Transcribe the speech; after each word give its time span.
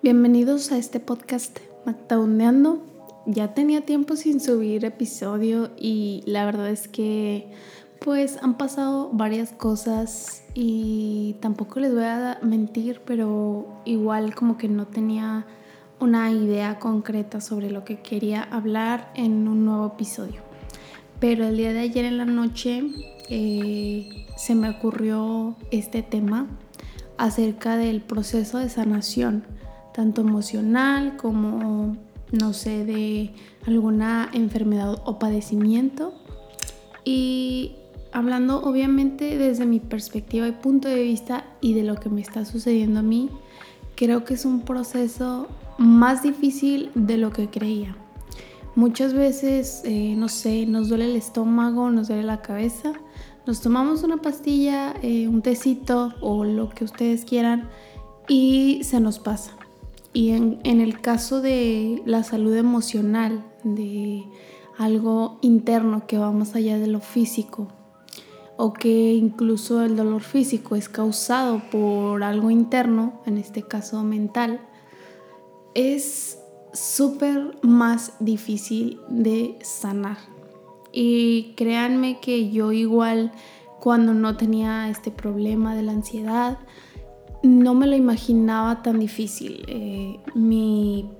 Bienvenidos 0.00 0.70
a 0.70 0.78
este 0.78 1.00
podcast 1.00 1.58
Mactaundeando. 1.84 2.80
Ya 3.26 3.52
tenía 3.52 3.80
tiempo 3.80 4.14
sin 4.14 4.38
subir 4.38 4.84
episodio 4.84 5.72
y 5.76 6.22
la 6.24 6.44
verdad 6.44 6.70
es 6.70 6.86
que 6.86 7.50
pues 7.98 8.38
han 8.40 8.56
pasado 8.56 9.10
varias 9.12 9.50
cosas 9.50 10.44
y 10.54 11.34
tampoco 11.40 11.80
les 11.80 11.92
voy 11.92 12.04
a 12.04 12.38
mentir, 12.42 13.00
pero 13.04 13.66
igual 13.84 14.36
como 14.36 14.56
que 14.56 14.68
no 14.68 14.86
tenía 14.86 15.46
una 15.98 16.30
idea 16.30 16.78
concreta 16.78 17.40
sobre 17.40 17.68
lo 17.68 17.84
que 17.84 18.00
quería 18.00 18.44
hablar 18.44 19.10
en 19.16 19.48
un 19.48 19.64
nuevo 19.64 19.88
episodio. 19.88 20.42
Pero 21.18 21.44
el 21.44 21.56
día 21.56 21.72
de 21.72 21.80
ayer 21.80 22.04
en 22.04 22.18
la 22.18 22.24
noche 22.24 22.84
eh, 23.28 24.26
se 24.36 24.54
me 24.54 24.70
ocurrió 24.70 25.56
este 25.72 26.04
tema 26.04 26.46
acerca 27.16 27.76
del 27.76 28.00
proceso 28.00 28.58
de 28.58 28.68
sanación 28.68 29.57
tanto 29.98 30.20
emocional 30.20 31.16
como, 31.16 31.96
no 32.30 32.52
sé, 32.52 32.84
de 32.84 33.32
alguna 33.66 34.30
enfermedad 34.32 35.02
o 35.04 35.18
padecimiento. 35.18 36.14
Y 37.04 37.72
hablando 38.12 38.62
obviamente 38.62 39.36
desde 39.38 39.66
mi 39.66 39.80
perspectiva 39.80 40.46
y 40.46 40.52
punto 40.52 40.86
de 40.86 41.02
vista 41.02 41.46
y 41.60 41.74
de 41.74 41.82
lo 41.82 41.96
que 41.96 42.10
me 42.10 42.20
está 42.20 42.44
sucediendo 42.44 43.00
a 43.00 43.02
mí, 43.02 43.28
creo 43.96 44.24
que 44.24 44.34
es 44.34 44.44
un 44.44 44.60
proceso 44.60 45.48
más 45.78 46.22
difícil 46.22 46.92
de 46.94 47.16
lo 47.16 47.32
que 47.32 47.50
creía. 47.50 47.96
Muchas 48.76 49.14
veces, 49.14 49.82
eh, 49.84 50.14
no 50.16 50.28
sé, 50.28 50.64
nos 50.66 50.90
duele 50.90 51.06
el 51.06 51.16
estómago, 51.16 51.90
nos 51.90 52.06
duele 52.06 52.22
la 52.22 52.40
cabeza, 52.40 52.92
nos 53.48 53.60
tomamos 53.60 54.04
una 54.04 54.18
pastilla, 54.18 54.94
eh, 55.02 55.26
un 55.26 55.42
tecito 55.42 56.14
o 56.20 56.44
lo 56.44 56.68
que 56.68 56.84
ustedes 56.84 57.24
quieran 57.24 57.68
y 58.28 58.84
se 58.84 59.00
nos 59.00 59.18
pasa. 59.18 59.57
Y 60.12 60.30
en, 60.30 60.60
el 60.64 61.00
caso 61.00 61.40
de 61.40 62.02
la 62.06 62.22
salud 62.22 62.54
emocional, 62.54 63.44
de 63.62 64.24
algo 64.78 65.38
interno 65.42 66.06
que 66.06 66.18
va 66.18 66.32
más 66.32 66.54
allá 66.54 66.78
de 66.78 66.86
lo 66.86 67.00
físico, 67.00 67.68
o 68.56 68.72
que 68.72 69.12
incluso 69.14 69.84
el 69.84 69.96
dolor 69.96 70.22
físico 70.22 70.74
es 70.74 70.88
causado 70.88 71.62
por 71.70 72.24
algo 72.24 72.50
interno, 72.50 73.20
en 73.26 73.38
este 73.38 73.62
caso 73.62 74.02
mental, 74.02 74.60
es 75.74 76.38
súper 76.72 77.56
más 77.62 78.14
difícil 78.18 79.00
de 79.08 79.58
sanar. 79.62 80.18
Y 80.92 81.54
créanme 81.56 82.18
que 82.20 82.50
yo 82.50 82.72
igual 82.72 83.32
cuando 83.78 84.14
no 84.14 84.36
tenía 84.36 84.88
este 84.88 85.10
problema 85.10 85.76
de 85.76 85.82
la 85.82 85.92
ansiedad, 85.92 86.58
no 87.42 87.74
me 87.74 87.86
lo 87.86 87.96
imaginaba 87.96 88.82
tan 88.82 88.98
difícil. 88.98 89.64
Eh, 89.68 90.20
mi, 90.34 91.10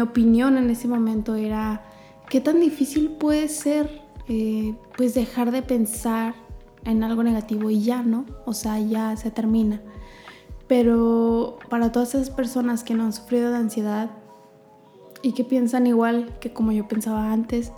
opinión 0.00 0.56
en 0.58 0.70
ese 0.70 0.88
momento 0.88 1.34
era, 1.34 1.84
¿qué 2.28 2.40
tan 2.40 2.60
difícil 2.60 3.10
puede 3.10 3.48
ser 3.48 4.02
eh, 4.28 4.74
pues 4.96 5.14
dejar 5.14 5.50
de 5.52 5.62
pensar 5.62 6.34
en 6.84 7.02
algo 7.04 7.22
negativo 7.22 7.70
y 7.70 7.82
ya, 7.82 8.02
¿no? 8.02 8.26
O 8.44 8.52
sea, 8.52 8.78
ya 8.80 9.16
se 9.16 9.30
termina. 9.30 9.80
Pero 10.66 11.58
para 11.70 11.92
todas 11.92 12.14
esas 12.14 12.30
personas 12.30 12.84
que 12.84 12.94
no 12.94 13.04
han 13.04 13.12
sufrido 13.12 13.50
de 13.50 13.56
ansiedad 13.56 14.10
y 15.22 15.32
que 15.32 15.44
piensan 15.44 15.86
igual 15.86 16.38
que 16.40 16.52
como 16.52 16.72
yo 16.72 16.86
pensaba 16.86 17.32
antes, 17.32 17.72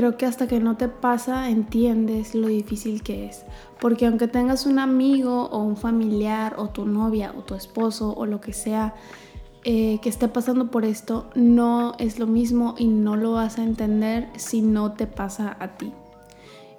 creo 0.00 0.16
que 0.16 0.24
hasta 0.24 0.48
que 0.48 0.60
no 0.60 0.78
te 0.78 0.88
pasa 0.88 1.50
entiendes 1.50 2.34
lo 2.34 2.48
difícil 2.48 3.02
que 3.02 3.26
es. 3.26 3.44
Porque 3.82 4.06
aunque 4.06 4.28
tengas 4.28 4.64
un 4.64 4.78
amigo 4.78 5.44
o 5.50 5.58
un 5.58 5.76
familiar 5.76 6.54
o 6.56 6.70
tu 6.70 6.86
novia 6.86 7.34
o 7.36 7.42
tu 7.42 7.54
esposo 7.54 8.14
o 8.16 8.24
lo 8.24 8.40
que 8.40 8.54
sea 8.54 8.94
eh, 9.62 9.98
que 10.00 10.08
esté 10.08 10.26
pasando 10.28 10.70
por 10.70 10.86
esto, 10.86 11.28
no 11.34 11.96
es 11.98 12.18
lo 12.18 12.26
mismo 12.26 12.76
y 12.78 12.86
no 12.86 13.14
lo 13.16 13.32
vas 13.32 13.58
a 13.58 13.62
entender 13.62 14.30
si 14.36 14.62
no 14.62 14.92
te 14.92 15.06
pasa 15.06 15.54
a 15.60 15.76
ti. 15.76 15.92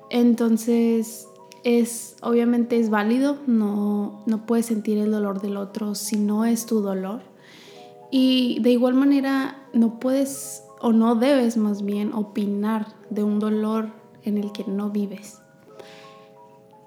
Entonces, 0.09 1.27
es 1.63 2.15
obviamente 2.23 2.79
es 2.79 2.89
válido, 2.89 3.37
no, 3.45 4.23
no 4.25 4.47
puedes 4.47 4.65
sentir 4.65 4.97
el 4.97 5.11
dolor 5.11 5.43
del 5.43 5.57
otro 5.57 5.93
si 5.93 6.15
no 6.15 6.43
es 6.43 6.65
tu 6.65 6.81
dolor. 6.81 7.21
Y 8.09 8.57
de 8.61 8.71
igual 8.71 8.95
manera, 8.95 9.67
no 9.73 9.99
puedes 9.99 10.63
o 10.81 10.91
no 10.93 11.15
debes 11.15 11.57
más 11.57 11.83
bien 11.83 12.13
opinar 12.13 12.87
de 13.09 13.23
un 13.23 13.39
dolor 13.39 13.89
en 14.23 14.37
el 14.37 14.51
que 14.51 14.65
no 14.65 14.89
vives. 14.89 15.41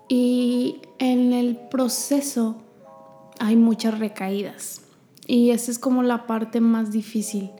Y 0.08 0.82
en 0.98 1.32
el 1.32 1.56
proceso 1.56 2.56
hay 3.38 3.56
muchas 3.56 3.98
recaídas. 3.98 4.82
Y 5.26 5.50
esa 5.50 5.70
es 5.70 5.78
como 5.78 6.02
la 6.02 6.26
parte 6.26 6.60
más 6.60 6.92
difícil, 6.92 7.50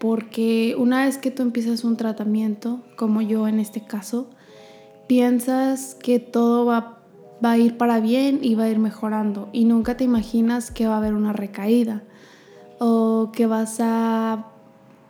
porque 0.00 0.74
una 0.76 1.04
vez 1.04 1.18
que 1.18 1.30
tú 1.30 1.42
empiezas 1.42 1.84
un 1.84 1.96
tratamiento, 1.96 2.80
como 2.96 3.22
yo 3.22 3.46
en 3.46 3.60
este 3.60 3.84
caso, 3.84 4.28
piensas 5.06 5.94
que 5.94 6.18
todo 6.18 6.64
va, 6.64 6.98
va 7.44 7.52
a 7.52 7.58
ir 7.58 7.76
para 7.76 8.00
bien 8.00 8.40
y 8.42 8.56
va 8.56 8.64
a 8.64 8.70
ir 8.70 8.78
mejorando 8.78 9.48
y 9.52 9.64
nunca 9.64 9.96
te 9.96 10.04
imaginas 10.04 10.70
que 10.70 10.88
va 10.88 10.94
a 10.94 10.98
haber 10.98 11.14
una 11.14 11.32
recaída 11.32 12.02
o 12.80 13.30
que 13.32 13.46
vas 13.46 13.78
a 13.80 14.51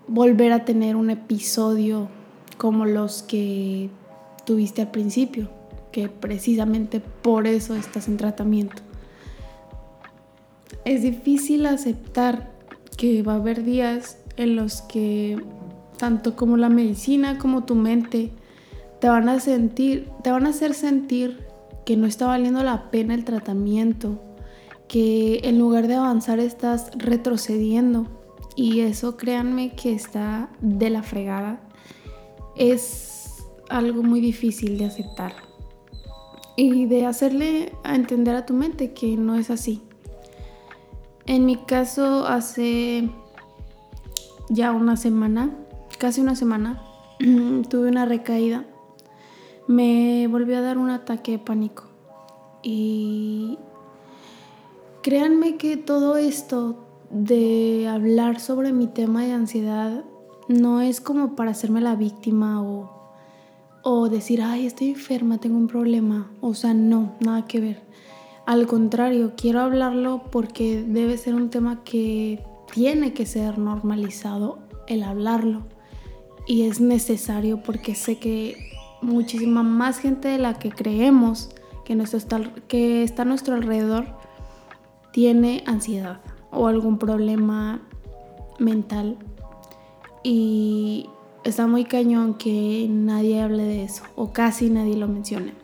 volver 0.09 0.53
a 0.53 0.65
tener 0.65 0.97
un 0.97 1.11
episodio 1.11 2.09
como 2.57 2.85
los 2.85 3.23
que 3.23 3.91
tuviste 4.45 4.83
al 4.83 4.91
principio, 4.91 5.49
que 5.91 6.09
precisamente 6.09 7.01
por 7.01 7.47
eso 7.47 7.75
estás 7.75 8.09
en 8.09 8.17
tratamiento. 8.17 8.83
Es 10.85 11.03
difícil 11.03 11.67
aceptar 11.67 12.51
que 12.97 13.23
va 13.23 13.35
a 13.35 13.37
haber 13.37 13.65
días 13.65 14.19
en 14.37 14.57
los 14.57 14.83
que 14.83 15.43
tanto 15.97 16.35
como 16.35 16.57
la 16.57 16.69
medicina 16.69 17.39
como 17.39 17.65
tu 17.65 17.75
mente 17.75 18.33
te 19.01 19.09
van 19.09 19.29
a 19.29 19.41
sentir, 19.41 20.09
te 20.23 20.31
van 20.31 20.47
a 20.47 20.51
hacer 20.51 20.75
sentir 20.75 21.47
que 21.85 21.97
no 21.97 22.07
está 22.07 22.27
valiendo 22.27 22.63
la 22.63 22.91
pena 22.91 23.15
el 23.15 23.25
tratamiento, 23.25 24.21
que 24.89 25.41
en 25.45 25.59
lugar 25.59 25.89
de 25.89 25.95
avanzar 25.95 26.39
estás 26.39 26.91
retrocediendo 26.97 28.22
y 28.55 28.81
eso 28.81 29.17
créanme 29.17 29.75
que 29.75 29.93
está 29.93 30.51
de 30.61 30.91
la 30.91 31.03
fregada. 31.03 31.61
Es 32.57 33.45
algo 33.69 34.03
muy 34.03 34.21
difícil 34.21 34.79
de 34.79 34.87
aceptar 34.87 35.33
y 36.57 36.87
de 36.87 37.07
hacerle 37.07 37.73
entender 37.85 38.37
a 38.37 38.47
tu 38.47 38.55
mente 38.55 38.93
que 38.93 39.17
no 39.17 39.37
es 39.37 39.51
así. 39.51 39.83
En 41.27 41.47
mi 41.47 41.57
caso 41.57 42.27
hace 42.27 43.09
ya 44.49 44.73
una 44.73 44.97
semana, 44.97 45.57
casi 45.99 46.21
una 46.21 46.35
semana, 46.35 46.83
tuve 47.71 47.89
una 47.89 48.05
recaída. 48.05 48.67
Me 49.69 50.27
volvió 50.29 50.59
a 50.59 50.61
dar 50.61 50.77
un 50.77 50.91
ataque 50.91 51.33
de 51.33 51.39
pánico. 51.39 51.85
Y 52.63 53.59
créanme 55.03 55.57
que 55.57 55.77
todo 55.77 56.17
esto 56.17 56.82
de 57.13 57.87
hablar 57.89 58.41
sobre 58.41 58.73
mi 58.73 58.87
tema 58.87 59.23
de 59.23 59.33
ansiedad 59.33 60.03
no 60.49 60.81
es 60.81 61.01
como 61.01 61.37
para 61.37 61.51
hacerme 61.51 61.83
la 61.83 61.95
víctima 61.95 62.63
o, 62.63 62.91
o 63.83 64.09
decir, 64.09 64.41
ay, 64.41 64.67
estoy 64.67 64.91
enferma, 64.91 65.39
tengo 65.39 65.59
un 65.59 65.69
problema. 65.69 66.31
O 66.41 66.55
sea, 66.55 66.73
no, 66.73 67.15
nada 67.21 67.45
que 67.45 67.61
ver. 67.61 67.83
Al 68.47 68.67
contrario, 68.67 69.35
quiero 69.37 69.61
hablarlo 69.61 70.23
porque 70.33 70.83
debe 70.83 71.17
ser 71.19 71.35
un 71.35 71.51
tema 71.51 71.85
que 71.85 72.43
tiene 72.73 73.13
que 73.13 73.27
ser 73.27 73.59
normalizado 73.59 74.59
el 74.89 75.03
hablarlo. 75.03 75.67
Y 76.47 76.63
es 76.63 76.81
necesario 76.81 77.63
porque 77.63 77.95
sé 77.95 78.19
que 78.19 78.57
muchísima 79.03 79.63
más 79.63 79.99
gente 79.99 80.29
de 80.29 80.39
la 80.39 80.55
que 80.55 80.71
creemos 80.71 81.51
que, 81.85 81.95
nuestro 81.95 82.21
que 82.69 83.03
está 83.03 83.23
a 83.23 83.27
nuestro 83.27 83.55
alrededor 83.55 84.07
tiene 85.13 85.63
ansiedad 85.67 86.21
o 86.53 86.67
algún 86.69 86.99
problema 86.99 87.81
mental 88.59 89.17
y 90.23 91.09
está 91.45 91.67
muy 91.67 91.85
cañón 91.85 92.35
que 92.35 92.87
nadie 92.89 93.43
hable 93.43 93.65
de 93.65 93.85
eso 93.85 94.05
o 94.15 94.33
casi 94.33 94.71
nadie 94.71 94.97
lo 94.97 95.09
mencione. 95.09 95.55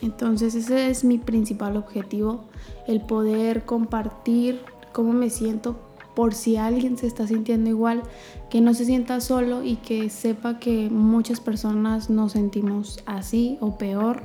Entonces 0.00 0.54
ese 0.54 0.90
es 0.90 1.04
mi 1.04 1.18
principal 1.18 1.76
objetivo, 1.76 2.44
el 2.86 3.00
poder 3.00 3.64
compartir 3.64 4.60
cómo 4.92 5.12
me 5.12 5.30
siento 5.30 5.76
por 6.14 6.34
si 6.34 6.56
alguien 6.56 6.98
se 6.98 7.06
está 7.06 7.28
sintiendo 7.28 7.70
igual, 7.70 8.02
que 8.50 8.60
no 8.60 8.74
se 8.74 8.84
sienta 8.84 9.20
solo 9.20 9.62
y 9.62 9.76
que 9.76 10.10
sepa 10.10 10.58
que 10.58 10.90
muchas 10.90 11.38
personas 11.40 12.10
nos 12.10 12.32
sentimos 12.32 13.02
así 13.06 13.56
o 13.60 13.78
peor 13.78 14.22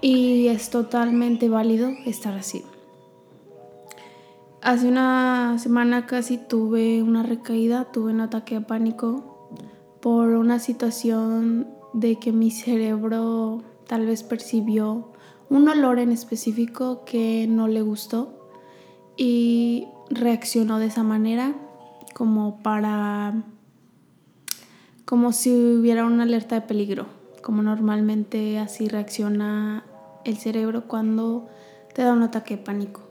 y 0.00 0.48
es 0.48 0.70
totalmente 0.70 1.48
válido 1.48 1.90
estar 2.04 2.34
así. 2.34 2.64
Hace 4.60 4.88
una 4.88 5.56
semana 5.60 6.06
casi 6.06 6.36
tuve 6.36 7.00
una 7.00 7.22
recaída, 7.22 7.84
tuve 7.92 8.10
un 8.10 8.20
ataque 8.20 8.56
de 8.56 8.60
pánico 8.60 9.48
por 10.00 10.30
una 10.30 10.58
situación 10.58 11.68
de 11.92 12.16
que 12.16 12.32
mi 12.32 12.50
cerebro 12.50 13.62
tal 13.86 14.04
vez 14.04 14.24
percibió 14.24 15.12
un 15.48 15.68
olor 15.68 16.00
en 16.00 16.10
específico 16.10 17.04
que 17.04 17.46
no 17.48 17.68
le 17.68 17.82
gustó 17.82 18.50
y 19.16 19.86
reaccionó 20.10 20.80
de 20.80 20.86
esa 20.86 21.04
manera 21.04 21.54
como 22.12 22.60
para 22.60 23.44
como 25.04 25.32
si 25.32 25.54
hubiera 25.54 26.04
una 26.04 26.24
alerta 26.24 26.56
de 26.56 26.62
peligro, 26.62 27.06
como 27.42 27.62
normalmente 27.62 28.58
así 28.58 28.88
reacciona 28.88 29.84
el 30.24 30.36
cerebro 30.36 30.88
cuando 30.88 31.48
te 31.94 32.02
da 32.02 32.12
un 32.12 32.24
ataque 32.24 32.56
de 32.56 32.62
pánico. 32.62 33.02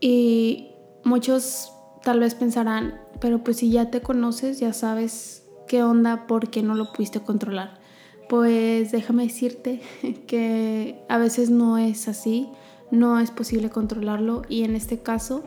Y 0.00 0.73
muchos 1.04 1.72
tal 2.02 2.20
vez 2.20 2.34
pensarán, 2.34 3.00
pero 3.20 3.42
pues 3.42 3.58
si 3.58 3.70
ya 3.70 3.90
te 3.90 4.00
conoces, 4.00 4.60
ya 4.60 4.72
sabes 4.72 5.44
qué 5.66 5.82
onda, 5.82 6.26
por 6.26 6.50
qué 6.50 6.62
no 6.62 6.74
lo 6.74 6.92
pudiste 6.92 7.20
controlar. 7.20 7.80
Pues 8.28 8.92
déjame 8.92 9.24
decirte 9.24 9.80
que 10.26 11.04
a 11.08 11.18
veces 11.18 11.50
no 11.50 11.78
es 11.78 12.08
así, 12.08 12.48
no 12.90 13.20
es 13.20 13.30
posible 13.30 13.70
controlarlo 13.70 14.42
y 14.48 14.64
en 14.64 14.76
este 14.76 15.00
caso 15.00 15.44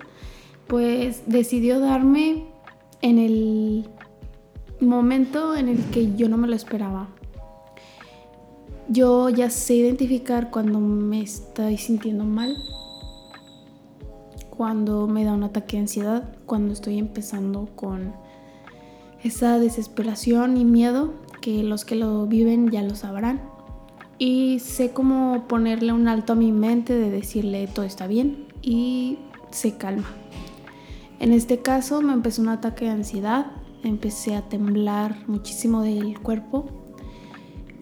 pues 0.68 1.24
decidió 1.28 1.80
darme 1.80 2.46
en 3.02 3.20
el 3.20 3.90
momento 4.80 5.56
en 5.56 5.70
el 5.70 5.84
que 5.86 6.16
yo 6.16 6.30
no 6.30 6.38
me 6.38 6.48
lo 6.48 6.56
esperaba. 6.56 7.08
Yo 8.90 9.30
ya 9.30 9.50
sé 9.50 9.76
identificar 9.76 10.50
cuando 10.50 10.80
me 10.80 11.22
estoy 11.22 11.78
sintiendo 11.78 12.24
mal, 12.24 12.58
cuando 14.58 15.08
me 15.08 15.24
da 15.24 15.34
un 15.34 15.44
ataque 15.44 15.78
de 15.78 15.84
ansiedad, 15.84 16.36
cuando 16.48 16.74
estoy 16.74 16.98
empezando 16.98 17.70
con 17.76 18.14
esa 19.24 19.60
desesperación 19.60 20.58
y 20.58 20.66
miedo, 20.66 21.14
que 21.42 21.62
los 21.62 21.86
que 21.86 21.96
lo 21.96 22.26
viven 22.26 22.72
ya 22.72 22.82
lo 22.82 22.96
sabrán. 22.96 23.40
Y 24.18 24.58
sé 24.60 24.90
cómo 24.92 25.46
ponerle 25.48 25.94
un 25.94 26.08
alto 26.08 26.34
a 26.34 26.36
mi 26.36 26.52
mente 26.52 26.94
de 26.94 27.12
decirle 27.12 27.68
todo 27.68 27.86
está 27.86 28.08
bien 28.08 28.48
y 28.64 29.20
se 29.52 29.78
calma. 29.78 30.08
En 31.20 31.34
este 31.34 31.62
caso 31.62 32.02
me 32.02 32.14
empezó 32.14 32.42
un 32.42 32.50
ataque 32.50 32.86
de 32.86 32.92
ansiedad, 32.92 33.52
empecé 33.84 34.36
a 34.36 34.42
temblar 34.42 35.18
muchísimo 35.28 35.84
del 35.84 36.20
cuerpo, 36.20 36.66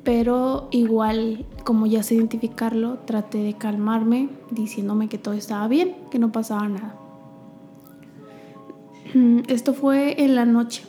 pero 0.05 0.69
igual 0.71 1.45
como 1.65 1.87
ya 1.87 2.03
sé 2.03 2.15
identificarlo, 2.15 2.99
traté 2.99 3.39
de 3.39 3.55
calmarme 3.55 4.29
diciéndome 4.51 5.09
que 5.09 5.17
todo 5.17 5.33
estaba 5.33 5.67
bien, 5.67 5.95
que 6.11 6.19
no 6.19 6.31
pasaba 6.31 6.69
nada. 6.69 6.95
Esto 9.47 9.73
fue 9.73 10.23
en 10.23 10.35
la 10.35 10.45
noche, 10.45 10.83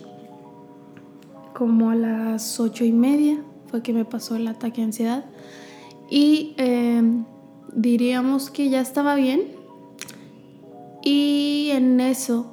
como 1.55 1.91
a 1.91 1.95
las 1.95 2.61
ocho 2.61 2.85
y 2.85 2.93
media 2.93 3.43
fue 3.69 3.83
que 3.83 3.93
me 3.93 4.05
pasó 4.05 4.37
el 4.37 4.47
ataque 4.47 4.81
de 4.81 4.87
ansiedad 4.87 5.25
y 6.11 6.55
em, 6.59 7.25
diríamos 7.75 8.51
que 8.51 8.69
ya 8.69 8.81
estaba 8.81 9.15
bien, 9.15 9.57
y 11.03 11.71
en 11.73 12.01
eso, 12.01 12.47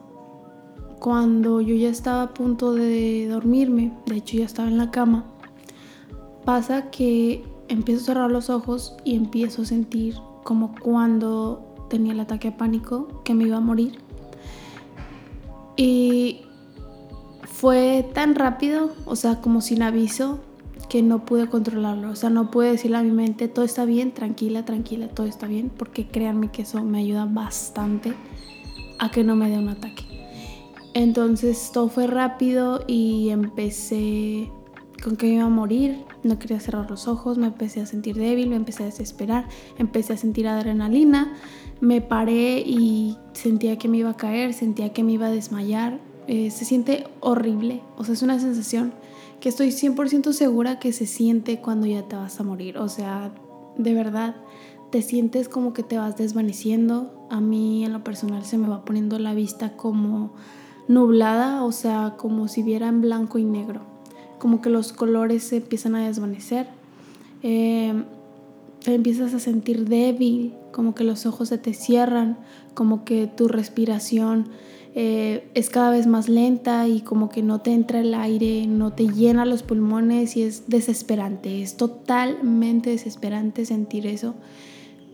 cuando 1.00 1.60
yo 1.60 1.76
ya 1.76 1.90
estaba 1.90 2.22
a 2.22 2.34
punto 2.36 2.74
de 2.74 3.28
dormirme, 3.28 3.92
de 4.06 4.18
hecho 4.18 4.38
ya 4.38 4.46
estaba 4.46 4.68
en 4.70 4.78
la 4.78 4.92
cama, 4.92 5.26
pasa 6.46 6.90
que 6.90 7.44
empiezo 7.68 8.02
a 8.02 8.06
cerrar 8.06 8.32
los 8.32 8.50
ojos 8.50 8.96
y 9.04 9.16
empiezo 9.16 9.64
a 9.64 9.66
sentir 9.66 10.16
como 10.44 10.76
cuando 10.76 11.62
tenía 11.90 12.14
el 12.14 12.20
ataque 12.20 12.52
de 12.52 12.58
pánico 12.58 13.22
que 13.24 13.34
me 13.34 13.46
iba 13.46 13.58
a 13.58 13.62
morir. 13.62 14.00
Y 15.76 16.42
fue 17.44 18.08
tan 18.14 18.36
rápido, 18.36 18.92
o 19.06 19.16
sea, 19.16 19.42
como 19.42 19.62
sin 19.62 19.82
aviso, 19.84 20.40
que 20.90 21.02
no 21.02 21.26
pude 21.26 21.48
controlarlo. 21.48 22.12
O 22.12 22.16
sea, 22.16 22.30
no 22.30 22.52
pude 22.52 22.72
decirle 22.72 22.98
a 22.98 23.04
mi 23.04 23.12
mente, 23.12 23.48
todo 23.48 23.66
está 23.66 23.86
bien, 23.86 24.12
tranquila, 24.12 24.66
tranquila, 24.66 25.08
todo 25.08 25.26
está 25.26 25.48
bien, 25.48 25.72
porque 25.76 26.08
créanme 26.08 26.52
que 26.52 26.64
eso 26.64 26.84
me 26.84 27.00
ayuda 27.00 27.26
bastante 27.26 28.14
a 29.00 29.10
que 29.10 29.24
no 29.24 29.36
me 29.36 29.50
dé 29.50 29.58
un 29.58 29.70
ataque. 29.70 30.04
Entonces 30.94 31.72
todo 31.74 31.90
fue 31.90 32.06
rápido 32.06 32.84
y 32.88 33.30
empecé 33.30 34.52
con 35.04 35.18
que 35.18 35.28
me 35.28 35.34
iba 35.34 35.44
a 35.44 35.50
morir, 35.50 36.06
no 36.24 36.40
quería 36.40 36.60
cerrar 36.60 36.90
los 36.90 37.08
ojos, 37.08 37.38
me 37.38 37.48
empecé 37.48 37.82
a 37.82 37.86
sentir 37.86 38.16
débil, 38.16 38.50
me 38.50 38.56
empecé 38.56 38.84
a 38.84 38.86
desesperar, 38.86 39.48
empecé 39.78 40.14
a 40.14 40.18
sentir 40.18 40.48
adrenalina, 40.48 41.34
me 41.82 42.00
paré 42.00 42.64
y 42.66 43.18
sentía 43.34 43.78
que 43.78 43.90
me 43.90 43.98
iba 43.98 44.12
a 44.12 44.18
caer, 44.18 44.54
sentía 44.54 44.94
que 44.94 45.04
me 45.04 45.12
iba 45.12 45.28
a 45.28 45.32
desmayar, 45.32 46.00
eh, 46.28 46.52
se 46.52 46.64
siente 46.64 47.06
horrible, 47.20 47.82
o 47.98 48.06
sea, 48.06 48.14
es 48.14 48.22
una 48.22 48.40
sensación 48.40 48.94
que 49.42 49.50
estoy 49.50 49.72
100% 49.72 50.32
segura 50.32 50.80
que 50.80 50.94
se 50.94 51.06
siente 51.06 51.60
cuando 51.60 51.86
ya 51.86 52.04
te 52.04 52.16
vas 52.16 52.40
a 52.40 52.44
morir, 52.44 52.78
o 52.78 52.88
sea, 52.88 53.34
de 53.78 53.94
verdad, 53.94 54.36
te 54.90 55.02
sientes 55.02 55.50
como 55.50 55.74
que 55.74 55.82
te 55.82 55.98
vas 55.98 56.18
desvaneciendo. 56.18 57.28
A 57.32 57.42
mí 57.42 57.84
en 57.84 57.94
lo 57.94 58.04
personal 58.04 58.46
se 58.46 58.60
me 58.60 58.68
va 58.68 58.86
poniendo 58.86 59.18
la 59.18 59.34
vista 59.34 59.76
como 59.76 60.34
nublada, 60.88 61.64
o 61.64 61.72
sea, 61.72 62.14
como 62.16 62.48
si 62.48 62.62
viera 62.62 62.90
en 62.90 63.02
blanco 63.02 63.40
y 63.40 63.44
negro. 63.44 63.93
Como 64.44 64.62
que 64.62 64.70
los 64.70 64.92
colores 64.92 65.46
se 65.46 65.56
empiezan 65.56 65.96
a 65.96 66.06
desvanecer. 66.06 66.68
Em, 67.44 68.04
te 68.84 68.94
empiezas 68.94 69.34
a 69.34 69.40
sentir 69.40 69.88
débil, 69.88 70.54
como 70.74 70.94
que 70.94 71.06
los 71.06 71.26
ojos 71.26 71.48
se 71.48 71.58
te 71.58 71.74
cierran, 71.74 72.38
como 72.74 73.06
que 73.06 73.28
tu 73.28 73.48
respiración 73.48 74.50
eh, 74.96 75.50
es 75.54 75.70
cada 75.70 75.92
vez 75.92 76.08
más 76.08 76.28
lenta 76.28 76.90
y 76.90 77.00
como 77.00 77.30
que 77.30 77.42
no 77.42 77.62
te 77.62 77.72
entra 77.72 78.02
el 78.02 78.14
aire, 78.14 78.68
no 78.68 78.92
te 78.92 79.08
llena 79.08 79.46
los 79.46 79.64
pulmones 79.64 80.36
y 80.36 80.44
es 80.44 80.68
desesperante, 80.68 81.62
es 81.62 81.78
totalmente 81.78 82.90
desesperante 82.90 83.66
sentir 83.66 84.06
eso 84.06 84.36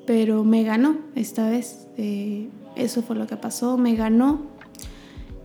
pero 0.10 0.44
me 0.44 0.64
ganó 0.64 0.98
esta 1.14 1.48
vez. 1.48 1.86
Eh, 1.96 2.50
eso 2.76 3.04
fue 3.04 3.16
lo 3.16 3.28
que 3.28 3.38
pasó, 3.38 3.78
me 3.78 3.94
ganó 3.94 4.42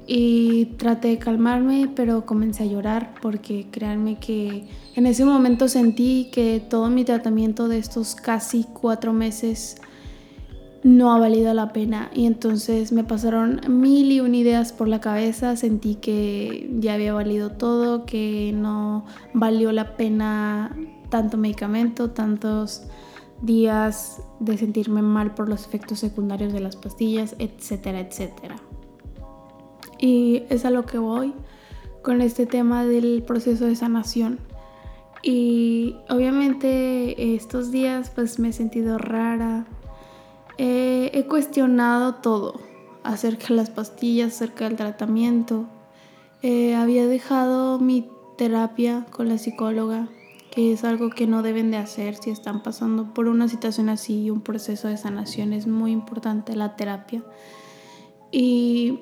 y 0.07 0.67
traté 0.77 1.09
de 1.09 1.19
calmarme, 1.19 1.91
pero 1.95 2.27
comencé 2.27 2.65
a 2.65 2.67
llorar 2.67 3.15
porque 3.23 3.67
créanme 3.71 4.19
que 4.19 4.67
en 4.95 5.07
ese 5.07 5.25
momento 5.25 5.69
sentí 5.69 6.29
que 6.33 6.63
todo 6.69 6.91
mi 6.91 7.05
tratamiento 7.05 7.69
de 7.69 7.79
estos 7.79 8.15
casi 8.15 8.65
cuatro 8.65 9.13
meses 9.13 9.81
no 10.83 11.15
ha 11.15 11.19
valido 11.19 11.55
la 11.55 11.73
pena 11.73 12.11
y 12.13 12.27
entonces 12.27 12.93
me 12.93 13.05
pasaron 13.05 13.61
mil 13.69 14.13
y 14.13 14.21
un 14.21 14.35
ideas 14.35 14.75
por 14.75 14.87
la 14.87 15.01
cabeza, 15.01 15.57
sentí 15.57 15.95
que 15.95 16.71
ya 16.79 16.95
había 16.95 17.15
valido 17.15 17.53
todo, 17.53 18.05
que 18.05 18.53
no 18.55 19.07
valió 19.33 19.73
la 19.73 19.97
pena 19.97 20.77
tanto 21.09 21.39
medicamento, 21.39 22.11
tantos 22.11 22.83
días 23.41 24.21
de 24.41 24.59
sentirme 24.59 25.01
mal 25.01 25.35
por 25.35 25.49
los 25.49 25.67
efectos 25.67 26.01
secundarios 26.01 26.53
de 26.53 26.61
las 26.61 26.77
pastillas, 26.77 27.35
etcétera, 27.39 28.01
etcétera. 28.01 28.57
Y 30.05 30.43
es 30.51 30.67
a 30.67 30.71
lo 30.71 30.85
que 30.85 30.99
voy 30.99 31.33
con 32.03 32.21
este 32.21 32.45
tema 32.45 32.85
del 32.85 33.23
proceso 33.23 33.65
de 33.65 33.75
sanación. 33.75 34.39
Y 35.23 35.97
obviamente 36.11 37.35
estos 37.35 37.71
días 37.71 38.11
pues 38.11 38.39
me 38.39 38.49
he 38.49 38.53
sentido 38.53 38.99
rara. 38.99 39.65
he 40.59 41.25
cuestionado 41.27 42.17
todo 42.17 42.61
acerca 43.03 43.47
de 43.49 43.55
las 43.55 43.71
pastillas, 43.71 44.35
acerca 44.35 44.69
del 44.69 44.77
tratamiento. 44.77 45.65
Eh, 46.43 46.75
había 46.75 47.07
dejado 47.07 47.79
mi 47.79 48.07
terapia 48.37 49.07
con 49.11 49.31
la 49.31 49.39
psicóloga 49.39 50.09
que 50.51 50.71
es 50.75 50.85
algo 50.85 51.09
que 51.09 51.27
no 51.27 51.43
deben 51.43 51.71
de 51.71 51.79
hacer 51.79 52.17
si 52.17 52.29
están 52.29 52.63
pasando 52.63 53.15
por 53.15 53.27
una 53.27 53.49
situación 53.49 53.89
así, 53.89 54.31
un 54.31 54.43
proceso 54.43 54.87
de 54.87 54.99
sanación. 54.99 55.55
Es 55.55 55.67
muy 55.67 55.93
importante 55.93 56.55
la 56.55 56.77
terapia. 56.77 57.25
Y 58.31 59.01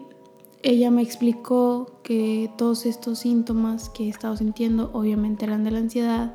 ella 0.62 0.90
me 0.90 1.02
explicó 1.02 1.98
que 2.02 2.50
todos 2.56 2.86
estos 2.86 3.20
síntomas 3.20 3.88
que 3.88 4.04
he 4.04 4.08
estado 4.08 4.36
sintiendo 4.36 4.90
obviamente 4.92 5.44
eran 5.44 5.64
de 5.64 5.70
la 5.72 5.78
ansiedad 5.78 6.34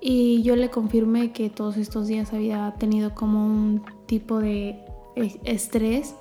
y 0.00 0.42
yo 0.42 0.56
le 0.56 0.70
confirmé 0.70 1.32
que 1.32 1.50
todos 1.50 1.76
estos 1.76 2.06
días 2.06 2.32
había 2.32 2.74
tenido 2.78 3.14
como 3.14 3.44
un 3.44 3.82
tipo 4.06 4.38
de 4.38 4.84
estrés 5.44 6.14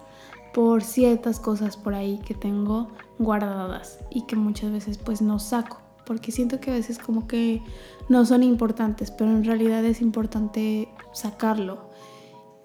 por 0.53 0.83
ciertas 0.83 1.39
cosas 1.39 1.77
por 1.77 1.93
ahí 1.93 2.19
que 2.25 2.33
tengo 2.33 2.89
guardadas 3.19 3.99
y 4.09 4.25
que 4.25 4.35
muchas 4.35 4.71
veces 4.71 4.97
pues 4.97 5.21
no 5.21 5.39
saco 5.39 5.77
porque 6.07 6.31
siento 6.31 6.59
que 6.59 6.71
a 6.71 6.73
veces 6.73 6.97
como 6.97 7.27
que 7.27 7.61
no 8.07 8.25
son 8.25 8.41
importantes, 8.41 9.11
pero 9.11 9.29
en 9.29 9.43
realidad 9.43 9.83
es 9.83 10.01
importante 10.01 10.87
sacarlo. 11.11 11.89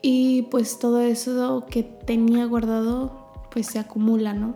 Y 0.01 0.43
pues 0.43 0.79
todo 0.79 1.01
eso 1.01 1.67
que 1.69 1.83
tenía 1.83 2.47
guardado 2.47 3.23
pues 3.51 3.67
se 3.67 3.81
acumula, 3.81 4.33
¿no? 4.33 4.55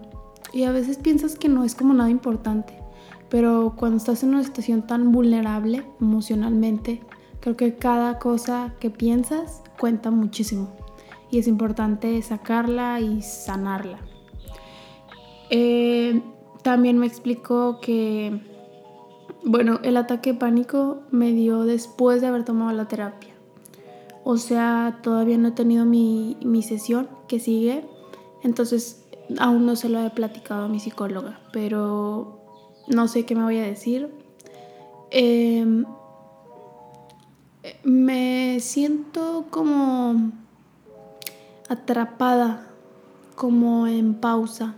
Y 0.56 0.64
a 0.64 0.72
veces 0.72 0.96
piensas 0.96 1.36
que 1.36 1.50
no 1.50 1.64
es 1.64 1.74
como 1.74 1.92
nada 1.92 2.08
importante, 2.08 2.72
pero 3.28 3.74
cuando 3.76 3.98
estás 3.98 4.22
en 4.22 4.30
una 4.30 4.42
situación 4.42 4.86
tan 4.86 5.12
vulnerable 5.12 5.84
emocionalmente, 6.00 7.02
creo 7.40 7.58
que 7.58 7.74
cada 7.74 8.18
cosa 8.18 8.72
que 8.80 8.88
piensas 8.88 9.62
cuenta 9.78 10.10
muchísimo 10.10 10.70
y 11.30 11.40
es 11.40 11.46
importante 11.46 12.22
sacarla 12.22 13.00
y 13.00 13.20
sanarla. 13.20 13.98
Eh, 15.50 16.22
también 16.62 16.96
me 16.96 17.06
explicó 17.06 17.78
que 17.82 18.40
bueno, 19.44 19.78
el 19.82 19.98
ataque 19.98 20.32
de 20.32 20.38
pánico 20.38 21.02
me 21.10 21.32
dio 21.32 21.64
después 21.64 22.22
de 22.22 22.28
haber 22.28 22.46
tomado 22.46 22.72
la 22.72 22.88
terapia. 22.88 23.34
O 24.24 24.38
sea, 24.38 25.00
todavía 25.02 25.36
no 25.36 25.48
he 25.48 25.52
tenido 25.52 25.84
mi, 25.84 26.62
sesión 26.62 27.10
que 27.28 27.40
sigue. 27.40 27.84
Entonces, 28.42 29.05
aún 29.38 29.66
no 29.66 29.76
se 29.76 29.88
lo 29.88 30.00
he 30.00 30.10
platicado 30.10 30.64
a 30.64 30.68
mi 30.68 30.80
psicóloga, 30.80 31.40
pero 31.52 32.40
no 32.88 33.08
sé 33.08 33.24
qué 33.24 33.34
me 33.34 33.42
voy 33.42 33.58
a 33.58 33.62
decir. 33.62 34.10
Em, 35.10 35.84
me 37.82 38.58
siento 38.60 39.46
como 39.50 40.32
atrapada, 41.68 42.66
como 43.34 43.86
en 43.86 44.14
pausa. 44.14 44.74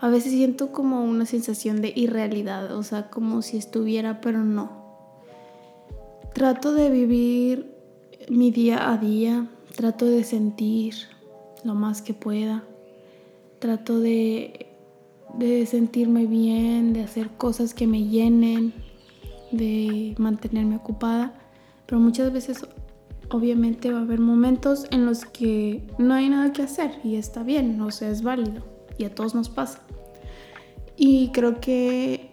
A 0.00 0.08
veces 0.08 0.32
siento 0.32 0.72
como 0.72 1.04
una 1.04 1.26
sensación 1.26 1.80
de 1.80 1.92
irrealidad, 1.94 2.74
o 2.76 2.82
sea, 2.82 3.08
como 3.08 3.40
si 3.42 3.56
estuviera, 3.56 4.20
pero 4.20 4.40
no. 4.40 4.82
Trato 6.34 6.72
de 6.72 6.90
vivir 6.90 7.72
mi 8.28 8.50
día 8.50 8.90
a 8.90 8.96
día, 8.96 9.46
trato 9.76 10.06
de 10.06 10.24
sentir 10.24 10.94
lo 11.62 11.74
más 11.74 12.02
que 12.02 12.14
pueda, 12.14 12.64
trato 13.62 14.00
de, 14.00 14.66
de 15.34 15.64
sentirme 15.66 16.26
bien, 16.26 16.92
de 16.92 17.04
hacer 17.04 17.30
cosas 17.30 17.74
que 17.74 17.86
me 17.86 18.08
llenen, 18.08 18.74
de 19.52 20.16
mantenerme 20.18 20.74
ocupada, 20.74 21.32
pero 21.86 22.00
muchas 22.00 22.32
veces 22.32 22.66
obviamente 23.30 23.92
va 23.92 24.00
a 24.00 24.02
haber 24.02 24.18
momentos 24.18 24.86
en 24.90 25.06
los 25.06 25.24
que 25.24 25.86
no 25.96 26.14
hay 26.14 26.28
nada 26.28 26.52
que 26.52 26.62
hacer 26.62 26.98
y 27.04 27.14
está 27.14 27.44
bien, 27.44 27.80
o 27.80 27.92
sea, 27.92 28.10
es 28.10 28.24
válido 28.24 28.64
y 28.98 29.04
a 29.04 29.14
todos 29.14 29.32
nos 29.32 29.48
pasa. 29.48 29.78
Y 30.96 31.28
creo 31.28 31.60
que 31.60 32.32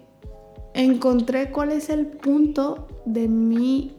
encontré 0.73 1.51
cuál 1.51 1.71
es 1.73 1.89
el 1.89 2.07
punto 2.07 2.87
de 3.05 3.27
mí 3.27 3.91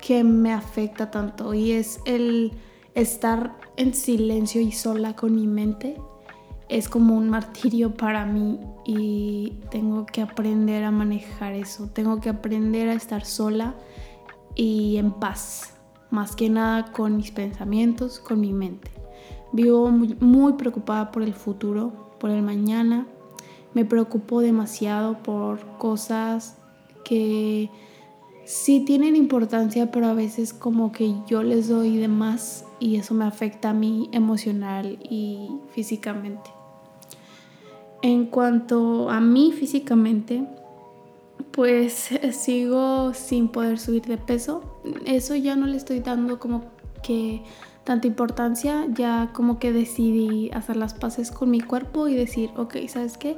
que 0.00 0.24
me 0.24 0.52
afecta 0.52 1.12
tanto 1.12 1.54
y 1.54 1.70
es 1.70 2.00
el 2.06 2.50
estar 2.94 3.56
en 3.76 3.94
silencio 3.94 4.60
y 4.60 4.72
sola 4.72 5.14
con 5.16 5.34
mi 5.34 5.46
mente. 5.46 5.96
Es 6.68 6.88
como 6.88 7.16
un 7.16 7.28
martirio 7.28 7.94
para 7.94 8.24
mí 8.24 8.58
y 8.86 9.54
tengo 9.70 10.06
que 10.06 10.22
aprender 10.22 10.84
a 10.84 10.90
manejar 10.90 11.54
eso. 11.54 11.88
Tengo 11.92 12.20
que 12.20 12.30
aprender 12.30 12.88
a 12.88 12.94
estar 12.94 13.24
sola 13.24 13.74
y 14.54 14.96
en 14.96 15.12
paz, 15.12 15.74
más 16.10 16.36
que 16.36 16.48
nada 16.48 16.92
con 16.92 17.16
mis 17.16 17.30
pensamientos, 17.30 18.18
con 18.18 18.40
mi 18.40 18.52
mente. 18.52 18.90
Vivo 19.52 19.90
muy, 19.90 20.54
preocupada 20.54 21.12
por 21.12 21.22
el 21.22 21.34
futuro, 21.34 22.16
por 22.18 22.30
el 22.30 22.42
mañana. 22.42 23.06
Me 23.74 23.84
preocupo 23.84 24.40
demasiado 24.40 25.22
por 25.22 25.60
cosas 25.78 26.56
que 27.04 27.70
sí 28.44 28.80
tienen 28.80 29.16
importancia, 29.16 29.90
pero 29.90 30.06
a 30.06 30.14
veces 30.14 30.52
como 30.52 30.92
que 30.92 31.14
yo 31.26 31.42
les 31.42 31.68
doy 31.68 31.96
de 31.96 32.08
más 32.08 32.64
y 32.80 32.96
eso 32.96 33.14
me 33.14 33.24
afecta 33.24 33.70
a 33.70 33.72
mí 33.74 34.08
emocional 34.12 34.98
y 35.02 35.48
físicamente. 35.72 36.50
En 38.02 38.26
cuanto 38.26 39.10
a 39.10 39.20
mí 39.20 39.52
físicamente, 39.52 40.44
pues 41.52 42.10
sigo 42.32 43.14
sin 43.14 43.48
poder 43.48 43.78
subir 43.78 44.02
de 44.02 44.18
peso. 44.18 44.62
Eso 45.04 45.36
ya 45.36 45.54
no 45.54 45.66
le 45.66 45.76
estoy 45.76 46.00
dando 46.00 46.38
como 46.38 46.64
que 47.02 47.42
tanta 47.84 48.06
importancia, 48.06 48.86
ya 48.94 49.30
como 49.32 49.58
que 49.58 49.72
decidí 49.72 50.50
hacer 50.52 50.76
las 50.76 50.94
paces 50.94 51.30
con 51.30 51.50
mi 51.50 51.60
cuerpo 51.60 52.08
y 52.08 52.14
decir, 52.14 52.50
ok, 52.56 52.76
¿sabes 52.88 53.18
qué? 53.18 53.36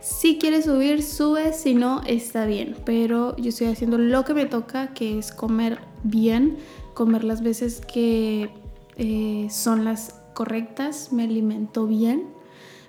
Si 0.00 0.38
quieres 0.38 0.66
subir, 0.66 1.02
sube, 1.02 1.52
si 1.52 1.74
no, 1.74 2.02
está 2.06 2.46
bien, 2.46 2.76
pero 2.84 3.36
yo 3.36 3.48
estoy 3.48 3.68
haciendo 3.68 3.98
lo 3.98 4.24
que 4.24 4.34
me 4.34 4.46
toca, 4.46 4.94
que 4.94 5.18
es 5.18 5.32
comer 5.32 5.78
bien, 6.02 6.56
comer 6.94 7.24
las 7.24 7.42
veces 7.42 7.80
que 7.80 8.50
eh, 8.96 9.48
son 9.50 9.84
las 9.84 10.20
correctas, 10.34 11.12
me 11.12 11.24
alimento 11.24 11.86
bien 11.86 12.36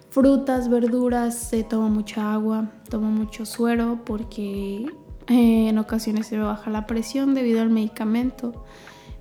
frutas, 0.10 0.70
verduras, 0.70 1.52
tomo 1.70 1.90
mucha 1.90 2.34
agua, 2.34 2.72
tomo 2.90 3.12
mucho 3.12 3.46
suero 3.46 4.00
porque 4.04 4.88
eh, 5.28 5.70
en 5.70 5.78
ocasiones 5.78 6.28
se 6.28 6.38
me 6.38 6.44
baja 6.44 6.72
la 6.72 6.88
presión 6.88 7.34
debido 7.36 7.62
al 7.62 7.70
medicamento. 7.70 8.66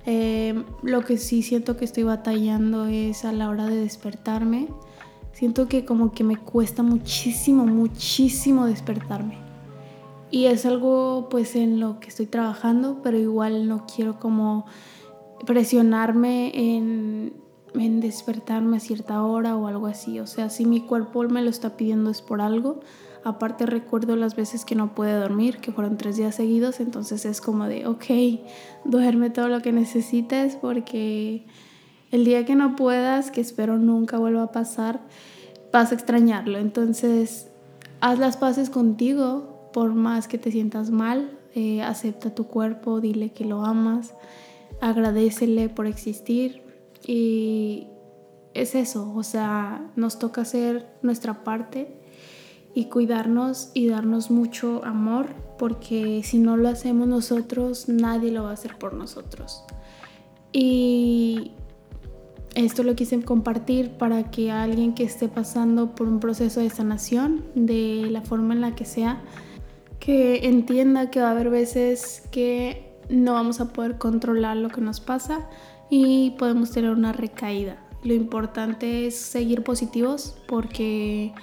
Eh, 0.09 0.63
lo 0.83 1.01
que 1.01 1.17
sí 1.17 1.41
siento 1.41 1.77
que 1.77 1.85
estoy 1.85 2.03
batallando 2.03 2.87
es 2.87 3.25
a 3.25 3.33
la 3.33 3.49
hora 3.49 3.67
de 3.67 3.75
despertarme. 3.75 4.69
Siento 5.33 5.67
que 5.67 5.85
como 5.85 6.13
que 6.13 6.23
me 6.23 6.37
cuesta 6.37 6.81
muchísimo, 6.81 7.65
muchísimo 7.65 8.65
despertarme. 8.65 9.37
Y 10.31 10.45
es 10.45 10.65
algo 10.65 11.27
pues 11.29 11.55
en 11.55 11.79
lo 11.79 11.99
que 11.99 12.07
estoy 12.07 12.25
trabajando, 12.25 13.01
pero 13.03 13.17
igual 13.17 13.67
no 13.67 13.85
quiero 13.85 14.17
como 14.19 14.65
presionarme 15.45 16.51
en 16.55 17.33
en 17.73 17.99
despertarme 17.99 18.77
a 18.77 18.79
cierta 18.79 19.23
hora 19.23 19.55
o 19.55 19.67
algo 19.67 19.87
así. 19.87 20.19
O 20.19 20.27
sea, 20.27 20.49
si 20.49 20.65
mi 20.65 20.81
cuerpo 20.81 21.23
me 21.23 21.41
lo 21.41 21.49
está 21.49 21.77
pidiendo 21.77 22.09
es 22.09 22.21
por 22.21 22.41
algo. 22.41 22.79
Aparte 23.27 23.65
recuerdo 23.65 24.15
las 24.15 24.37
veces 24.37 24.63
que 24.63 24.73
no 24.73 24.95
pude 24.95 25.11
dormir, 25.11 25.57
que 25.57 25.73
fueron 25.73 25.97
tres 25.97 26.15
días 26.15 26.35
seguidos, 26.35 26.79
entonces 26.79 27.25
es 27.25 27.41
como 27.41 27.65
de, 27.65 27.85
ok, 27.85 28.05
duerme 28.85 29.29
todo 29.29 29.49
lo 29.49 29.61
que 29.61 29.73
necesites 29.73 30.55
porque 30.55 31.45
el 32.11 32.23
día 32.23 32.45
que 32.45 32.55
no 32.55 32.77
puedas, 32.77 33.29
que 33.29 33.41
espero 33.41 33.77
nunca 33.79 34.17
vuelva 34.17 34.43
a 34.43 34.51
pasar, 34.53 35.01
vas 35.73 35.91
a 35.91 35.95
extrañarlo. 35.95 36.57
Entonces, 36.57 37.49
haz 37.99 38.17
las 38.17 38.37
paces 38.37 38.69
contigo, 38.69 39.69
por 39.73 39.93
más 39.93 40.29
que 40.29 40.37
te 40.37 40.49
sientas 40.49 40.89
mal, 40.89 41.37
eh, 41.53 41.81
acepta 41.81 42.33
tu 42.33 42.47
cuerpo, 42.47 43.01
dile 43.01 43.33
que 43.33 43.43
lo 43.43 43.65
amas, 43.65 44.13
agradecele 44.79 45.67
por 45.67 45.85
existir, 45.85 46.61
y 47.05 47.87
es 48.53 48.73
eso, 48.73 49.13
o 49.13 49.23
sea, 49.23 49.91
nos 49.97 50.17
toca 50.17 50.43
hacer 50.43 50.87
nuestra 51.01 51.43
parte 51.43 52.06
y 52.77 52.85
cuidarnos 52.85 53.71
y 53.73 53.87
darnos 53.87 54.29
mucho 54.29 54.85
amor, 54.85 55.33
porque 55.57 56.21
si 56.23 56.37
no 56.37 56.57
lo 56.57 56.69
hacemos 56.69 57.07
nosotros, 57.07 57.89
nadie 57.89 58.31
lo 58.31 58.43
va 58.43 58.51
a 58.51 58.53
hacer 58.53 58.77
por 58.77 58.93
nosotros. 58.93 59.63
Y 60.53 61.53
esto 62.53 62.83
lo 62.83 62.95
quise 62.95 63.19
compartir 63.23 63.93
para 63.93 64.29
que 64.29 64.51
alguien 64.51 64.93
que 64.93 65.05
esté 65.05 65.27
pasando 65.27 65.95
por 65.95 66.07
un 66.07 66.19
proceso 66.19 66.59
de 66.59 66.69
sanación, 66.69 67.45
de 67.55 68.09
la 68.11 68.21
forma 68.21 68.53
en 68.53 68.61
la 68.61 68.75
que 68.75 68.85
sea, 68.85 69.23
que 69.99 70.45
entienda 70.45 71.09
que 71.09 71.19
va 71.19 71.29
a 71.29 71.31
haber 71.31 71.49
veces 71.49 72.27
que 72.29 72.95
no 73.09 73.33
vamos 73.33 73.59
a 73.59 73.73
poder 73.73 73.97
controlar 73.97 74.55
lo 74.55 74.69
que 74.69 74.81
nos 74.81 74.99
pasa, 74.99 75.49
y 75.89 76.35
podemos 76.37 76.69
tener 76.69 76.91
una 76.91 77.11
recaída. 77.11 77.83
Lo 78.03 78.13
importante 78.13 79.07
es 79.07 79.15
seguir 79.15 79.63
positivos 79.63 80.37
porque 80.47 81.33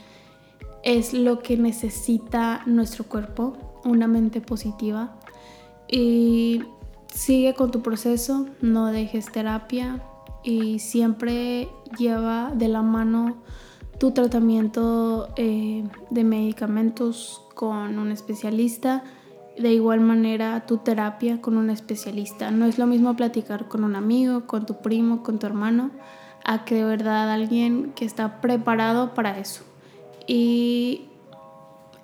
es 0.84 1.14
lo 1.14 1.40
que 1.40 1.56
necesita 1.56 2.62
nuestro 2.66 3.04
cuerpo, 3.04 3.56
una 3.84 4.06
mente 4.06 4.40
positiva. 4.40 5.16
Y 5.88 6.62
sigue 7.12 7.54
con 7.54 7.70
tu 7.70 7.82
proceso, 7.82 8.46
no 8.60 8.86
dejes 8.86 9.32
terapia 9.32 10.02
y 10.42 10.78
siempre 10.78 11.68
lleva 11.98 12.52
de 12.54 12.68
la 12.68 12.82
mano 12.82 13.38
tu 13.98 14.10
tratamiento 14.10 15.28
eh, 15.36 15.84
de 16.10 16.24
medicamentos 16.24 17.42
con 17.54 17.98
un 17.98 18.10
especialista 18.10 19.04
de 19.56 19.72
igual 19.72 20.00
manera 20.00 20.66
tu 20.66 20.78
terapia 20.78 21.40
con 21.40 21.56
un 21.56 21.70
especialista. 21.70 22.50
No 22.50 22.66
es 22.66 22.76
lo 22.78 22.86
mismo 22.86 23.14
platicar 23.14 23.68
con 23.68 23.84
un 23.84 23.96
amigo, 23.96 24.46
con 24.46 24.66
tu 24.66 24.78
primo, 24.82 25.22
con 25.22 25.38
tu 25.38 25.46
hermano, 25.46 25.92
a 26.44 26.64
que 26.64 26.74
de 26.74 26.84
verdad 26.84 27.30
alguien 27.30 27.92
que 27.94 28.04
está 28.04 28.40
preparado 28.40 29.14
para 29.14 29.38
eso. 29.38 29.62
Y 30.26 31.02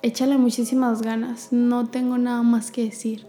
échale 0.01 0.37
muchísimas 0.37 1.01
ganas, 1.01 1.51
no 1.51 1.87
tengo 1.87 2.17
nada 2.17 2.43
más 2.43 2.71
que 2.71 2.85
decir. 2.85 3.25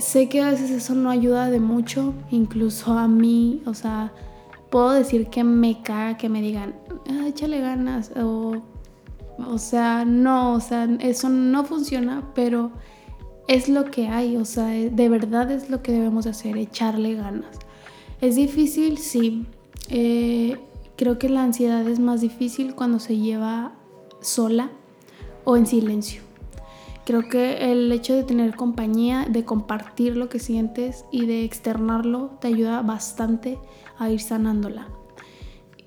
Sé 0.00 0.28
que 0.28 0.40
a 0.40 0.50
veces 0.50 0.70
eso 0.70 0.94
no 0.94 1.10
ayuda 1.10 1.50
de 1.50 1.60
mucho, 1.60 2.14
incluso 2.30 2.92
a 2.92 3.08
mí, 3.08 3.62
o 3.66 3.74
sea, 3.74 4.12
puedo 4.70 4.92
decir 4.92 5.28
que 5.28 5.42
me 5.42 5.82
caga 5.82 6.16
que 6.16 6.28
me 6.28 6.40
digan, 6.40 6.76
ah, 7.08 7.26
échale 7.26 7.60
ganas, 7.60 8.12
o 8.16 8.62
o 9.46 9.58
sea, 9.58 10.04
no, 10.04 10.54
o 10.54 10.60
sea, 10.60 10.88
eso 11.00 11.28
no 11.28 11.64
funciona, 11.64 12.30
pero 12.34 12.70
es 13.48 13.68
lo 13.68 13.84
que 13.90 14.08
hay, 14.08 14.36
o 14.36 14.44
sea, 14.44 14.66
de 14.66 15.08
verdad 15.08 15.50
es 15.50 15.70
lo 15.70 15.82
que 15.82 15.92
debemos 15.92 16.26
hacer, 16.26 16.56
echarle 16.56 17.14
ganas. 17.14 17.58
Es 18.20 18.36
difícil, 18.36 18.98
sí. 18.98 19.46
Eh, 19.88 20.58
creo 21.00 21.18
que 21.18 21.30
la 21.30 21.42
ansiedad 21.42 21.88
es 21.88 21.98
más 21.98 22.20
difícil 22.20 22.74
cuando 22.74 23.00
se 23.00 23.16
lleva 23.16 23.72
sola 24.20 24.70
o 25.44 25.56
en 25.56 25.66
silencio. 25.66 26.20
Creo 27.06 27.26
que 27.28 27.72
el 27.72 27.90
hecho 27.90 28.14
de 28.14 28.22
tener 28.22 28.54
compañía, 28.54 29.26
de 29.26 29.46
compartir 29.46 30.14
lo 30.14 30.28
que 30.28 30.38
sientes 30.38 31.06
y 31.10 31.24
de 31.24 31.44
externarlo 31.44 32.32
te 32.38 32.48
ayuda 32.48 32.82
bastante 32.82 33.58
a 33.98 34.10
ir 34.10 34.20
sanándola. 34.20 34.88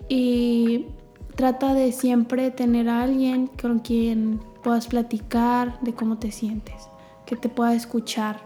Y 0.10 0.88
Trata 1.36 1.74
de 1.74 1.92
siempre 1.92 2.52
tener 2.52 2.90
a 2.90 3.02
alguien 3.02 3.48
con 3.48 3.80
quien 3.80 4.40
puedas 4.64 4.86
platicar 4.86 5.80
de 5.82 5.96
cómo 5.96 6.20
te 6.20 6.32
sientes, 6.32 6.90
que 7.26 7.36
te 7.36 7.50
pueda 7.50 7.74
escuchar 7.74 8.42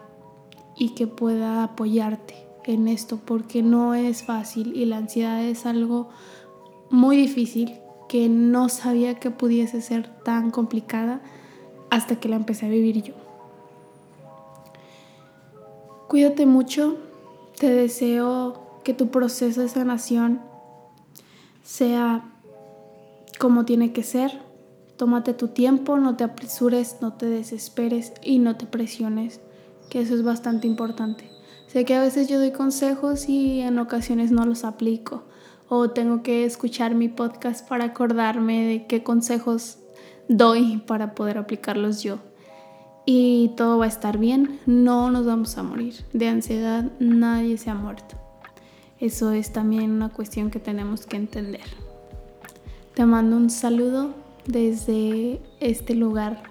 y 0.77 0.89
que 0.89 1.05
pueda 1.05 1.65
apoyarte 1.65 2.35
en 2.63 2.87
esto, 2.87 3.19
porque 3.25 3.61
no 3.61 3.93
es 3.93 4.23
fácil 4.23 4.73
y 4.73 4.85
la 4.85 4.97
ansiedad 4.97 5.43
es 5.43 5.65
algo 5.65 6.09
muy 6.89 7.17
difícil 7.17 7.79
que 8.07 8.29
no 8.29 8.69
sabía 8.69 9.19
que 9.19 9.31
pudiese 9.31 9.81
ser 9.81 10.07
tan 10.23 10.51
complicada 10.51 11.21
hasta 11.89 12.19
que 12.19 12.29
la 12.29 12.35
empecé 12.35 12.65
a 12.65 12.69
vivir 12.69 13.03
yo. 13.03 13.13
Cuídate 16.07 16.45
mucho, 16.45 16.97
te 17.59 17.69
deseo 17.69 18.61
que 18.83 18.93
tu 18.93 19.09
proceso 19.09 19.61
de 19.61 19.67
sanación 19.67 20.41
sea 21.63 22.23
como 23.39 23.65
tiene 23.65 23.91
que 23.91 24.03
ser. 24.03 24.39
Tómate 24.95 25.33
tu 25.33 25.49
tiempo, 25.49 25.97
no 25.97 26.15
te 26.15 26.23
apresures, 26.23 26.97
no 27.01 27.13
te 27.13 27.27
desesperes 27.27 28.13
y 28.23 28.39
no 28.39 28.55
te 28.55 28.65
presiones, 28.65 29.41
que 29.89 29.99
eso 30.01 30.15
es 30.15 30.23
bastante 30.23 30.65
importante. 30.65 31.29
Sé 31.67 31.83
que 31.83 31.95
a 31.95 32.01
veces 32.01 32.29
yo 32.29 32.39
doy 32.39 32.51
consejos 32.51 33.27
y 33.27 33.59
en 33.59 33.77
ocasiones 33.77 34.31
no 34.31 34.45
los 34.45 34.63
aplico 34.63 35.23
o 35.69 35.89
tengo 35.89 36.23
que 36.23 36.45
escuchar 36.45 36.95
mi 36.95 37.09
podcast 37.09 37.67
para 37.67 37.85
acordarme 37.85 38.65
de 38.65 38.87
qué 38.87 39.03
consejos 39.03 39.79
doy 40.27 40.83
para 40.85 41.13
poder 41.13 41.37
aplicarlos 41.37 42.03
yo. 42.03 42.19
Y 43.05 43.51
todo 43.55 43.77
va 43.77 43.85
a 43.85 43.89
estar 43.89 44.17
bien, 44.17 44.59
no 44.65 45.11
nos 45.11 45.25
vamos 45.25 45.57
a 45.57 45.63
morir. 45.63 45.95
De 46.13 46.27
ansiedad 46.27 46.91
nadie 46.99 47.57
se 47.57 47.69
ha 47.69 47.75
muerto. 47.75 48.15
Eso 48.99 49.31
es 49.31 49.53
también 49.53 49.91
una 49.91 50.09
cuestión 50.09 50.49
que 50.49 50.59
tenemos 50.59 51.05
que 51.05 51.17
entender. 51.17 51.61
Te 52.95 53.05
mando 53.05 53.37
un 53.37 53.49
saludo 53.49 54.13
desde 54.45 55.39
este 55.59 55.93
lugar 55.93 56.43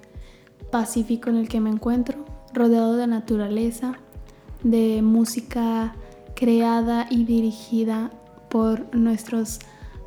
pacífico 0.70 1.28
en 1.28 1.36
el 1.36 1.48
que 1.48 1.60
me 1.60 1.70
encuentro, 1.70 2.24
rodeado 2.52 2.96
de 2.96 3.06
naturaleza, 3.06 3.98
de 4.62 5.02
música 5.02 5.96
creada 6.34 7.06
y 7.10 7.24
dirigida 7.24 8.10
por 8.48 8.94
nuestros 8.94 9.60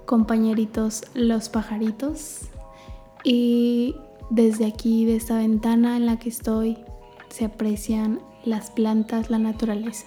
compañeritos 0.05 1.03
los 1.13 1.49
pajaritos. 1.49 2.49
Y 3.23 3.95
desde 4.29 4.65
aquí, 4.65 5.05
de 5.05 5.15
esta 5.15 5.37
ventana 5.37 5.97
en 5.97 6.05
la 6.05 6.17
que 6.17 6.29
estoy, 6.29 6.77
se 7.29 7.45
aprecian 7.45 8.19
las 8.43 8.71
plantas, 8.71 9.29
la 9.29 9.39
naturaleza, 9.39 10.05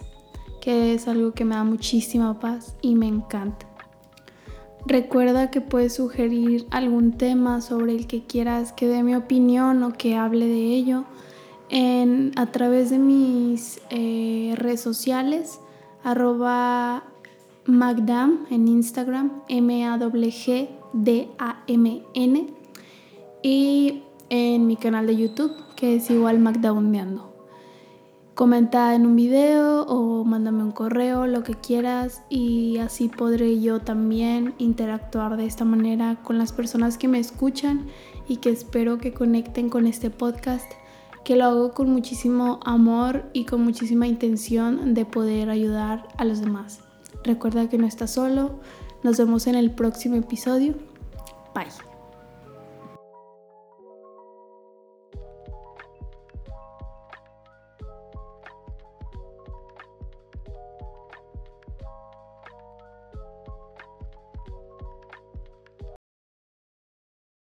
que 0.61 0.95
es 0.95 1.09
algo 1.09 1.33
que 1.33 1.45
me 1.45 1.55
da 1.55 1.65
muchísima 1.65 2.41
paz 2.41 2.77
y 2.81 2.95
me 2.95 3.07
encanta. 3.07 3.67
Recuerda 4.87 5.51
que 5.51 5.61
puedes 5.61 5.95
sugerir 5.95 6.67
algún 6.71 7.13
tema 7.13 7.61
sobre 7.61 7.95
el 7.95 8.07
que 8.09 8.25
quieras 8.25 8.73
que 8.73 8.89
dé 8.89 9.03
mi 9.05 9.15
opinión 9.15 9.83
o 9.85 9.93
que 9.93 10.17
hable 10.17 10.47
de 10.47 10.75
ello 10.75 11.05
en, 11.69 12.33
a 12.37 12.47
través 12.47 12.91
de 12.91 12.99
mis 12.99 13.81
eh, 13.91 14.55
redes 14.57 14.81
sociales, 14.81 15.61
arroba 16.03 17.05
Magdam 17.65 18.47
en 18.51 18.67
Instagram, 18.67 19.43
M-A-G-D-A-M-N, 19.49 20.07
y 23.43 24.03
en 24.31 24.67
mi 24.67 24.77
canal 24.77 25.07
de 25.07 25.17
YouTube, 25.17 25.53
que 25.77 25.97
es 25.97 26.11
igual 26.11 26.39
Magdaundeando. 26.41 27.33
Comenta 28.35 28.95
en 28.95 29.05
un 29.07 29.15
video 29.15 29.83
o 29.83 30.25
mándame 30.25 30.65
un 30.65 30.73
correo, 30.73 31.27
lo 31.27 31.43
que 31.43 31.55
quieras, 31.55 32.23
y 32.31 32.79
así 32.79 33.09
podré 33.09 33.61
yo 33.61 33.81
también 33.81 34.55
interactuar 34.59 35.37
de 35.37 35.45
esta 35.45 35.65
manera 35.65 36.21
con 36.23 36.39
las 36.39 36.53
personas 36.53 36.99
que 36.99 37.09
me 37.09 37.19
escuchan 37.19 37.87
y 38.27 38.39
que 38.39 38.51
espero 38.51 38.99
que 38.99 39.13
conecten 39.13 39.69
con 39.69 39.87
este 39.87 40.11
podcast, 40.11 40.71
que 41.25 41.37
lo 41.37 41.45
hago 41.45 41.73
con 41.73 41.91
muchísimo 41.91 42.59
amor 42.65 43.31
y 43.33 43.45
con 43.45 43.63
muchísima 43.63 44.07
intención 44.07 44.95
de 44.95 45.05
poder 45.05 45.51
ayudar 45.51 46.09
a 46.17 46.25
los 46.25 46.41
demás. 46.41 46.81
Recuerda 47.25 47.69
que 47.69 47.79
no 47.79 47.87
estás 47.87 48.13
solo. 48.13 48.61
Nos 49.03 49.19
vemos 49.19 49.47
en 49.47 49.55
el 49.55 49.71
próximo 49.71 50.17
episodio. 50.17 50.75
Bye. 51.55 51.92